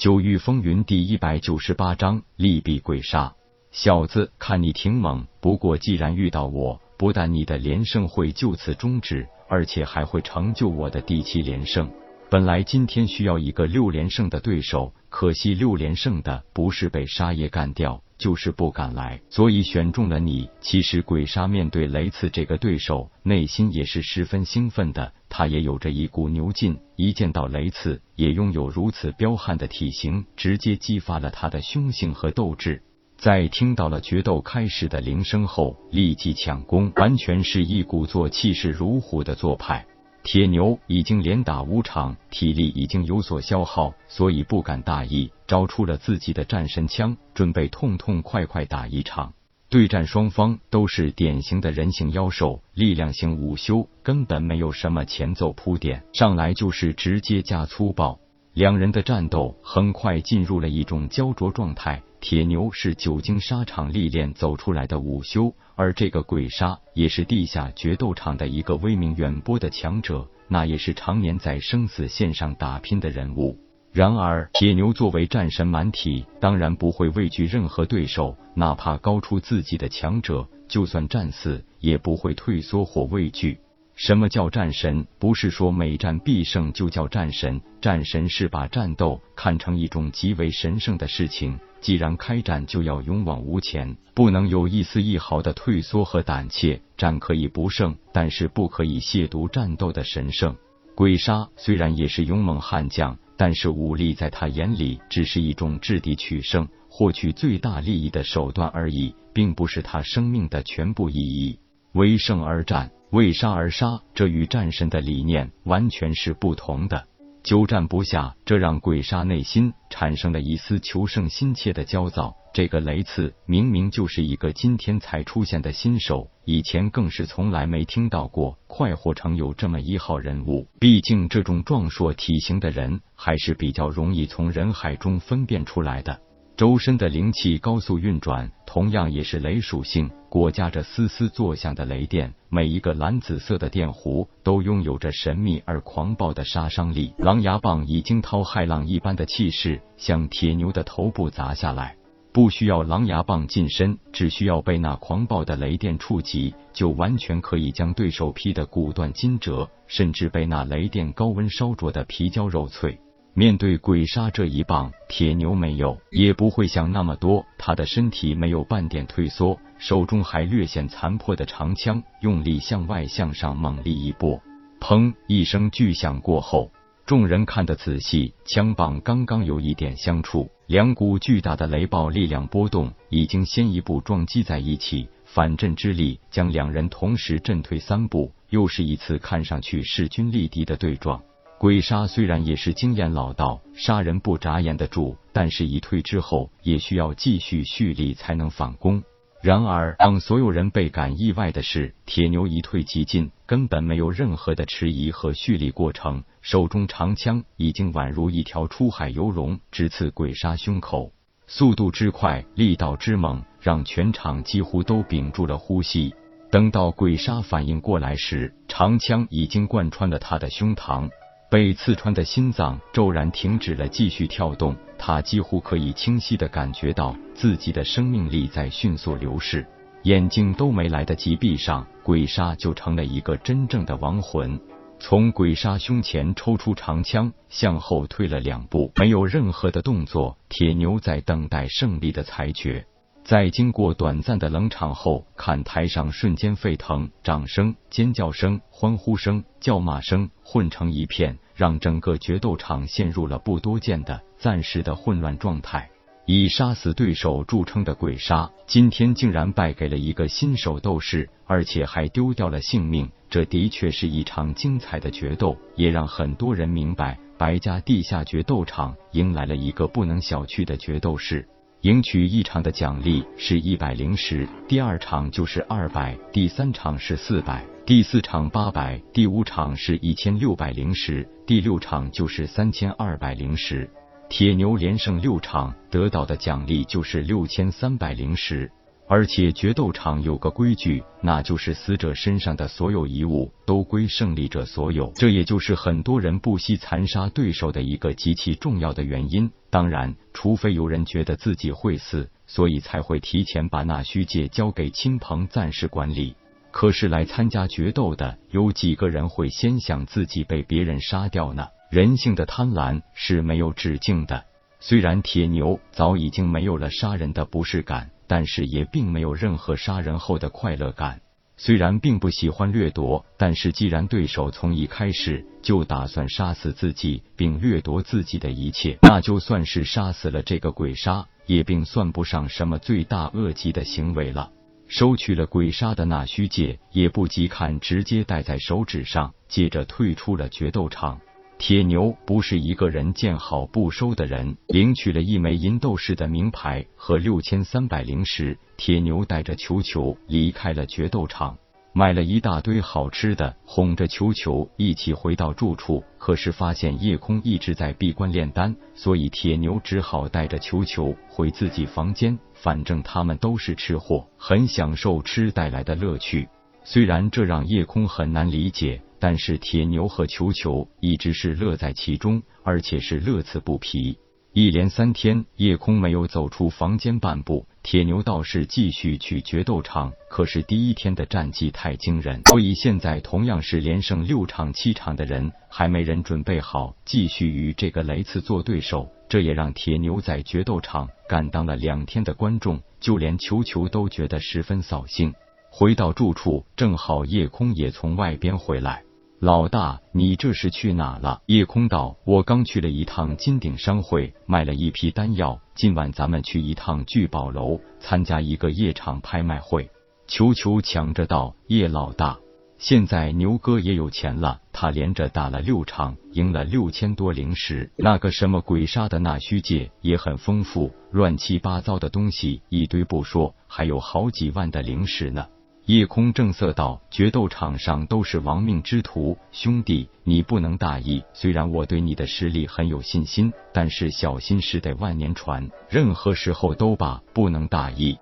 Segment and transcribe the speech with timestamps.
[0.00, 3.34] 九域风云第一百九十八章利弊鬼杀。
[3.70, 11.90] 小子，看你挺猛，不过既然遇到我，不但你的连胜会就此终止，而且还会成就我的第七连胜。
[12.30, 20.48] 本来今天需要一个六连胜的对手，可惜六连胜的不是被沙爷干掉，就是不敢来，所以选中了你。
[20.60, 32.80] 其实鬼杀面对雷刺这个对手，内心也是十分兴奋的，他也有着一股牛劲，一见到雷刺，也拥有如此彪悍的体型，直接激发了他的凶性和斗志。
[33.18, 39.84] 在听到了决斗开始的铃声后，立即抢攻，完全是一鼓作气势如虎的做派。
[40.22, 49.32] 铁牛已经连打五场，体力已经有所消耗，所以不敢大意，招出了自己的战神枪，准备痛痛快快打一场。
[49.70, 58.18] 对战双方都是典型的人形妖兽，力量型午休，根本没有什么前奏铺垫，上来就是直接加粗暴。
[58.52, 62.02] 两人的战斗很快进入了一种焦灼状态。
[62.20, 73.58] 铁牛是久经沙场历练走出来的武修，而这个鬼杀也是地下决斗场的一个威名远播的强者，那也是常年在生死线上打拼的人物。
[73.90, 83.58] 然而，铁牛作为战神满体，当然不会畏惧任何对手，哪怕高出自己的强者，就算战死也不会退缩或畏惧。
[84.00, 85.06] 什么叫战神？
[85.18, 91.58] 不是说每战必胜就叫战神，战神是把战斗看成一种极为神圣的事情。
[91.82, 96.80] 既然开战，就要勇往无前，不能有一丝一毫的退缩和胆怯。
[96.96, 100.56] 战可以不胜，但是不可以亵渎战斗的神圣。
[100.94, 111.58] 鬼杀虽然也是勇猛悍将，但是武力在他眼里只是一种制敌取胜、获取最大利益的手段而已，并不是他生命的全部意义。
[111.92, 117.06] 为胜而战，为杀而杀，这与战神的理念完全是不同的。
[117.42, 122.36] 久战不下，这让鬼杀内心产生了一丝求胜心切的焦躁。
[122.52, 130.68] 这个雷刺明明就是一个今天才出现的新手，以前更是从来没听到过快活城有这么一号人物。
[130.78, 136.20] 毕竟这种壮硕体型的人还是比较容易从人海中分辨出来的。
[136.60, 142.34] 周身的灵气高速运转，同样也是雷属性，裹夹着丝丝作响的雷电。
[142.50, 147.14] 每一个蓝紫色的电弧都拥有着神秘而狂暴的杀伤力。
[147.16, 151.96] 狼牙棒以惊涛骇浪一般的气势向铁牛的头部砸下来，
[152.30, 163.00] 不需要狼牙棒近身，只需要被那狂暴的雷电触及，就完全可以将对手劈得骨断筋折，甚至被那雷电高温烧灼的皮焦肉脆。
[163.32, 167.46] 面对鬼杀这一棒，铁牛没有，也不会想那么多。
[167.58, 174.42] 他的身体没有半点退缩，手中还略显残破的长枪，用力向外向上猛力一拨，
[174.80, 175.14] 砰！
[175.28, 176.72] 一声巨响过后，
[177.06, 191.22] 众人看得仔细，枪棒刚刚有一点相触，两股巨大的雷暴力量波动，已经先一步撞击在一起，反震之力将两人同时震退三步，又是一次看上去势均力敌的对撞。
[191.60, 199.02] 鬼杀虽然也是经验老道，杀人不眨眼的主，但是一退之后也需要继续蓄力才能反攻。
[199.42, 211.12] 然而，让所有人倍感意外的是，铁牛一退即进，根本没有任何的迟疑和蓄力过程，手中长枪已经宛如一条出海游龙，直刺鬼杀胸口。
[211.46, 216.14] 速度之快，力道之猛，让全场几乎都屏住了呼吸。
[216.50, 221.10] 等到鬼杀反应过来时，长枪已经贯穿了他的胸膛。
[221.50, 229.66] 被刺穿的心脏骤然停止了继续跳动，他几乎可以清晰的感觉到自己的生命力在迅速流逝，
[230.04, 234.60] 眼睛都没来得及闭上，鬼杀就成了一个真正的亡魂。
[235.00, 240.38] 从鬼杀胸前抽出长枪，向后退了两步，没有任何的动作。
[240.48, 242.86] 铁牛在等待胜利的裁决。
[243.30, 255.88] 在经过短暂的冷场后，看台上瞬间沸腾，掌声、尖叫声、欢呼声、叫骂声混成一片，让整个决斗场陷入了不多见的暂时的混乱状态。
[256.26, 263.08] 以杀死对手著称的鬼杀，今天竟然败给了一个新手斗士，而且还丢掉了性命。
[263.28, 271.46] 这的确是一场精彩的决斗，也让很多人明白，白家地下决斗场迎来了一个不能小觑的决斗士。
[271.82, 283.88] 赢取一场的奖励是一百零十，第二场就是二百，第三场是四百，第四场八百，第五场是一千六百零十，第六场就是三千二百零十。
[284.28, 288.70] 铁牛连胜六场，得到的奖励就是六千三百零十。
[289.12, 295.12] 而且决斗场有个规矩，那就是死者身上的所有遗物都归胜利者所有。
[295.16, 299.50] 这也就是很多人不惜残杀对手的一个极其重要的原因。
[299.68, 306.36] 当然，除非有人觉得自己会死，所以才会提前把那虚界交给亲朋暂时管理。
[306.70, 311.66] 可是来参加决斗的，有几个人会先想自己被别人杀掉呢？
[311.90, 314.44] 人性的贪婪是没有止境的。
[314.80, 318.10] 虽然铁牛早已经没有了杀人的不适感。
[318.30, 321.20] 但是也并没有任何杀人后的快乐感。
[321.56, 334.52] 虽然并不喜欢掠夺，但是既然对手从一开始就打算杀死自己并掠夺自己的一切，那就算是杀死了这个鬼杀，也并算不上什么罪大恶极的行为了。
[334.86, 341.20] 收取了鬼杀的那虚戒，也不及看，直接戴在手指上，接着退出了决斗场。
[341.60, 348.56] 铁牛不是一个人见好不收的人，领取了一枚银斗士的名牌和六千三百灵石。
[348.78, 351.58] 铁牛带着球球离开了决斗场，
[351.92, 356.02] 买了一大堆好吃的，哄着球球一起回到住处。
[356.16, 362.38] 可是发现夜空一直在闭关炼丹，所以铁牛只好带着球球回自己房间。
[362.54, 366.48] 反正他们都是吃货，很享受吃带来的乐趣。
[366.84, 369.02] 虽然这让夜空很难理解。
[369.20, 374.18] 但是铁牛和球球一直是乐在其中，而且是乐此不疲。
[374.52, 380.12] 一连三天，夜空没有走出房间半步，铁牛倒是继续去决斗场。
[380.28, 389.08] 可是第一天的战绩太惊人，所以现在同样是连胜六场七场的人，还没人准备好继续与这个雷次做对手。
[389.28, 395.32] 这也让铁牛在决斗场干当了两天的观众，就连球球都觉得十分扫兴。
[395.70, 399.04] 回到住处，正好夜空也从外边回来。
[399.40, 401.40] 老大，你这是去哪了？
[401.46, 405.58] 夜空道：“我刚去了一趟金鼎商会，买了一批丹药。
[405.74, 409.88] 今晚咱们去一趟聚宝楼，参加一个夜场拍卖会。”
[410.28, 412.38] 球球抢着道：“叶老大，
[412.76, 417.90] 现在牛哥也有钱了，他连着打了六场，赢了六千多灵石。
[417.96, 425.46] 那个什么鬼杀的那虚界也很丰富，乱七八糟的东西一堆不说，还有好几万的灵石呢。”
[425.90, 431.24] 夜空正色道：“决斗场上都是亡命之徒，兄弟，你不能大意。
[431.32, 438.16] 虽然我对你的实力很有信心，但是小心驶得万年船，任何时候都罢，不能大意。”